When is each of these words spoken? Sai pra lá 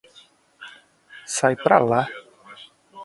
Sai 1.35 1.55
pra 1.63 1.77
lá 1.77 2.01